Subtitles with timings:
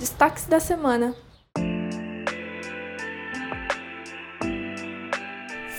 [0.00, 1.14] Destaques da semana.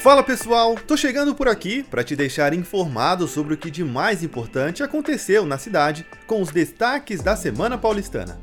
[0.04, 4.22] Fala pessoal, tô chegando por aqui para te deixar informado sobre o que de mais
[4.22, 8.40] importante aconteceu na cidade com os destaques da Semana Paulistana.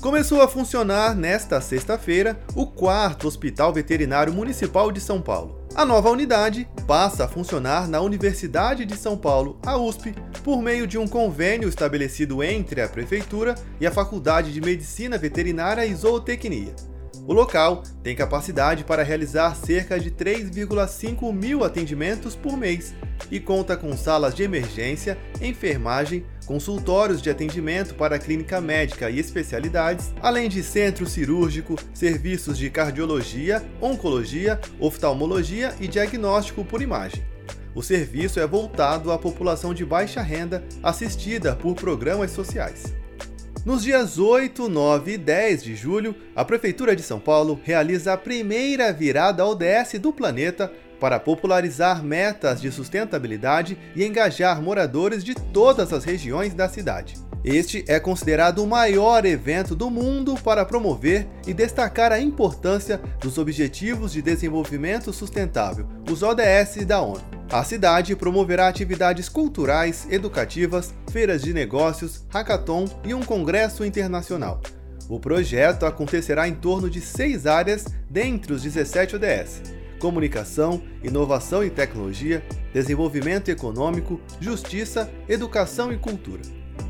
[0.00, 5.61] Começou a funcionar nesta sexta-feira o quarto Hospital Veterinário Municipal de São Paulo.
[5.74, 10.14] A nova unidade passa a funcionar na Universidade de São Paulo, a USP,
[10.44, 15.86] por meio de um convênio estabelecido entre a Prefeitura e a Faculdade de Medicina Veterinária
[15.86, 16.74] e Zootecnia.
[17.24, 22.92] O local tem capacidade para realizar cerca de 3,5 mil atendimentos por mês
[23.30, 30.12] e conta com salas de emergência, enfermagem, consultórios de atendimento para clínica médica e especialidades,
[30.20, 37.24] além de centro cirúrgico, serviços de cardiologia, oncologia, oftalmologia e diagnóstico por imagem.
[37.72, 42.92] O serviço é voltado à população de baixa renda assistida por programas sociais.
[43.64, 48.16] Nos dias 8, 9 e 10 de julho, a Prefeitura de São Paulo realiza a
[48.16, 55.92] primeira virada ODS do planeta para popularizar metas de sustentabilidade e engajar moradores de todas
[55.92, 57.14] as regiões da cidade.
[57.44, 63.38] Este é considerado o maior evento do mundo para promover e destacar a importância dos
[63.38, 67.41] Objetivos de Desenvolvimento Sustentável, os ODS da ONU.
[67.52, 74.62] A cidade promoverá atividades culturais, educativas, feiras de negócios, hackathon e um congresso internacional.
[75.06, 79.60] O projeto acontecerá em torno de seis áreas dentre os 17 ODS:
[80.00, 82.42] comunicação, inovação e tecnologia,
[82.72, 86.40] desenvolvimento econômico, justiça, educação e cultura.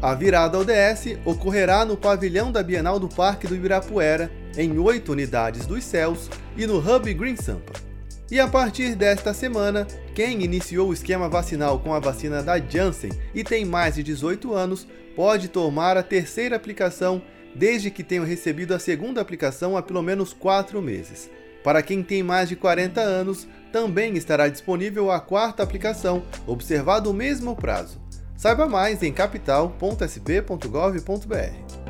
[0.01, 5.67] A virada ODS ocorrerá no pavilhão da Bienal do Parque do Ibirapuera, em oito unidades
[5.67, 7.92] dos céus, e no Hub Green Sampa.
[8.33, 13.11] E a partir desta semana, quem iniciou o esquema vacinal com a vacina da Janssen
[13.35, 17.21] e tem mais de 18 anos pode tomar a terceira aplicação
[17.55, 21.31] desde que tenham recebido a segunda aplicação há pelo menos 4 meses.
[21.63, 27.15] Para quem tem mais de 40 anos, também estará disponível a quarta aplicação, observado o
[27.15, 28.01] mesmo prazo.
[28.35, 31.82] Saiba mais em capital.sp.gov.br.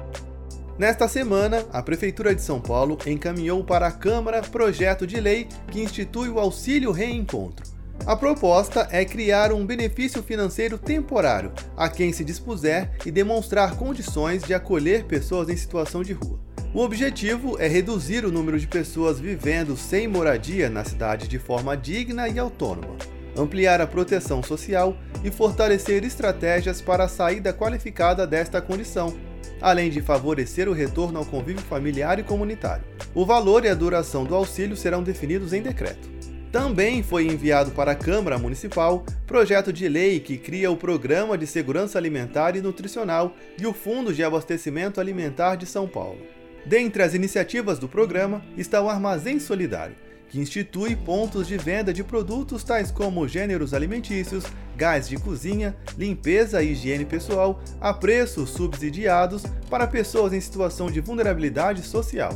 [0.78, 5.82] Nesta semana, a Prefeitura de São Paulo encaminhou para a Câmara projeto de lei que
[5.82, 7.70] institui o Auxílio Reencontro.
[8.06, 14.42] A proposta é criar um benefício financeiro temporário a quem se dispuser e demonstrar condições
[14.42, 16.40] de acolher pessoas em situação de rua.
[16.74, 21.76] O objetivo é reduzir o número de pessoas vivendo sem moradia na cidade de forma
[21.76, 22.96] digna e autônoma,
[23.36, 29.14] ampliar a proteção social e fortalecer estratégias para a saída qualificada desta condição,
[29.60, 32.84] além de favorecer o retorno ao convívio familiar e comunitário.
[33.14, 36.10] O valor e a duração do auxílio serão definidos em decreto.
[36.52, 41.46] Também foi enviado para a Câmara Municipal projeto de lei que cria o Programa de
[41.46, 46.20] Segurança Alimentar e Nutricional e o Fundo de Abastecimento Alimentar de São Paulo.
[46.66, 49.96] Dentre as iniciativas do programa está o Armazém Solidário,
[50.28, 54.44] que institui pontos de venda de produtos tais como gêneros alimentícios,
[54.76, 61.00] gás de cozinha, limpeza e higiene pessoal a preços subsidiados para pessoas em situação de
[61.00, 62.32] vulnerabilidade social.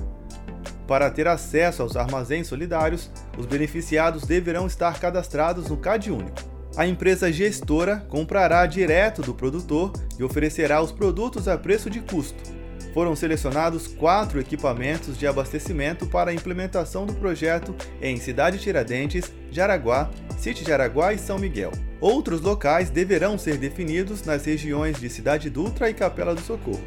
[0.86, 6.56] Para ter acesso aos armazéns solidários, os beneficiados deverão estar cadastrados no CAD Único.
[6.76, 12.55] A empresa gestora comprará direto do produtor e oferecerá os produtos a preço de custo
[12.96, 20.08] foram selecionados quatro equipamentos de abastecimento para a implementação do projeto em Cidade Tiradentes, Jaraguá,
[20.38, 21.72] City Jaraguá e São Miguel.
[22.00, 26.80] Outros locais deverão ser definidos nas regiões de Cidade Dutra e Capela do Socorro.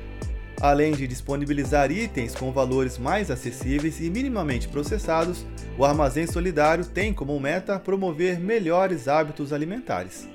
[0.59, 5.45] Além de disponibilizar itens com valores mais acessíveis e minimamente processados,
[5.77, 10.27] o Armazém Solidário tem como meta promover melhores hábitos alimentares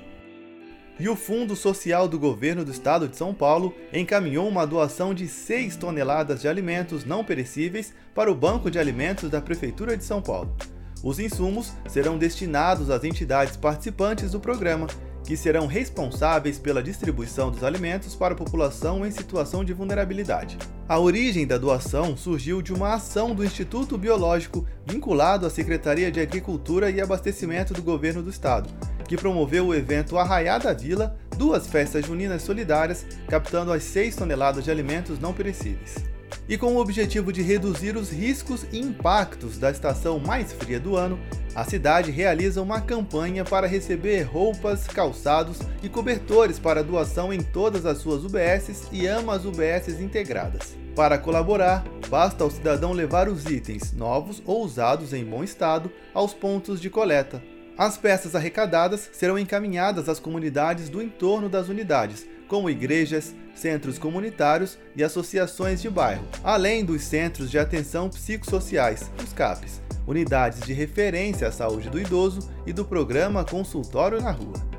[0.99, 5.27] e o Fundo Social do Governo do Estado de São Paulo encaminhou uma doação de
[5.27, 10.21] 6 toneladas de alimentos não perecíveis para o Banco de Alimentos da Prefeitura de São
[10.21, 10.55] Paulo.
[11.03, 14.87] Os insumos serão destinados às entidades participantes do programa,
[15.23, 20.57] que serão responsáveis pela distribuição dos alimentos para a população em situação de vulnerabilidade.
[20.87, 26.19] A origem da doação surgiu de uma ação do Instituto Biológico vinculado à Secretaria de
[26.19, 28.69] Agricultura e Abastecimento do Governo do Estado,
[29.07, 34.63] que promoveu o evento Arraiá da Vila, duas festas juninas solidárias, captando as 6 toneladas
[34.63, 36.03] de alimentos não perecíveis.
[36.47, 40.95] E com o objetivo de reduzir os riscos e impactos da estação mais fria do
[40.95, 41.19] ano,
[41.55, 47.85] a cidade realiza uma campanha para receber roupas, calçados e cobertores para doação em todas
[47.85, 50.75] as suas UBSs e AMAs UBSs integradas.
[50.95, 56.33] Para colaborar, basta ao cidadão levar os itens, novos ou usados em bom estado, aos
[56.33, 57.41] pontos de coleta,
[57.77, 64.77] as peças arrecadadas serão encaminhadas às comunidades do entorno das unidades, como igrejas, centros comunitários
[64.95, 71.47] e associações de bairro, além dos centros de atenção psicossociais, os CAPs, unidades de referência
[71.47, 74.75] à saúde do idoso e do programa Consultório na Rua.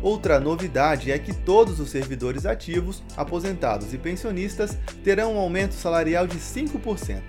[0.00, 6.24] Outra novidade é que todos os servidores ativos, aposentados e pensionistas terão um aumento salarial
[6.26, 7.20] de 5%.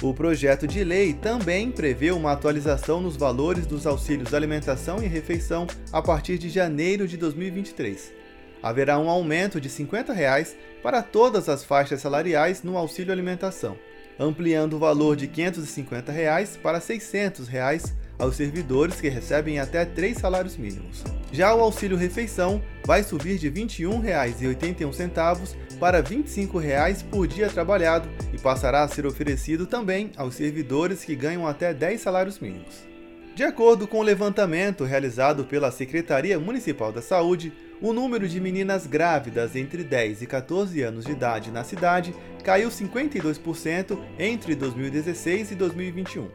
[0.00, 5.66] O projeto de lei também prevê uma atualização nos valores dos auxílios alimentação e refeição
[5.92, 8.21] a partir de janeiro de 2023.
[8.62, 13.76] Haverá um aumento de 50 reais para todas as faixas salariais no auxílio alimentação,
[14.18, 20.18] ampliando o valor de 550 reais para 600 reais aos servidores que recebem até três
[20.18, 21.02] salários mínimos.
[21.32, 28.08] Já o auxílio refeição vai subir de R$ 21,81 para 25 reais por dia trabalhado
[28.32, 32.86] e passará a ser oferecido também aos servidores que ganham até 10 salários mínimos.
[33.34, 37.50] De acordo com o levantamento realizado pela Secretaria Municipal da Saúde,
[37.82, 42.14] o número de meninas grávidas entre 10 e 14 anos de idade na cidade
[42.44, 46.28] caiu 52% entre 2016 e 2021.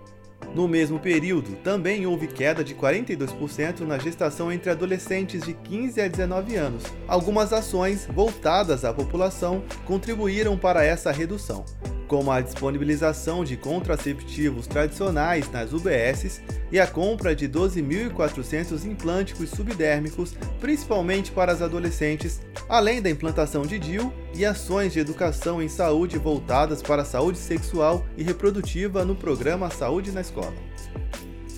[0.54, 6.08] No mesmo período, também houve queda de 42% na gestação entre adolescentes de 15 a
[6.08, 6.84] 19 anos.
[7.08, 11.66] Algumas ações voltadas à população contribuíram para essa redução,
[12.08, 20.34] como a disponibilização de contraceptivos tradicionais nas UBSs e a compra de 12.400 implânticos subdérmicos,
[20.60, 26.18] principalmente para as adolescentes, além da implantação de DIU e ações de educação em saúde
[26.18, 30.67] voltadas para a saúde sexual e reprodutiva no programa Saúde na Escola.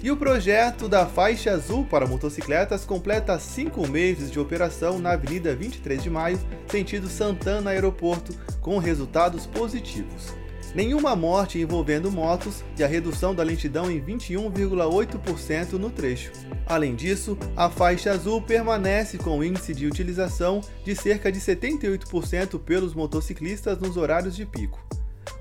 [0.01, 5.56] E o projeto da faixa azul para motocicletas completa cinco meses de operação na Avenida
[5.56, 10.40] 23 de Maio, sentido Santana Aeroporto, com resultados positivos
[10.74, 16.31] nenhuma morte envolvendo motos e a redução da lentidão em 21,8% no trecho.
[16.66, 22.94] Além disso, a faixa azul permanece com índice de utilização de cerca de 78% pelos
[22.94, 24.84] motociclistas nos horários de pico.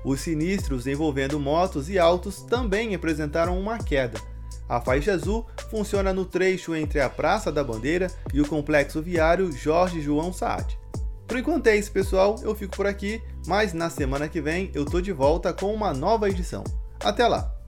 [0.03, 4.19] Os sinistros envolvendo motos e autos também apresentaram uma queda.
[4.69, 9.51] A faixa azul funciona no trecho entre a Praça da Bandeira e o complexo viário
[9.51, 10.77] Jorge João Saad.
[11.27, 12.35] Por enquanto é isso, pessoal.
[12.41, 15.93] Eu fico por aqui, mas na semana que vem eu tô de volta com uma
[15.93, 16.63] nova edição.
[17.03, 17.58] Até lá!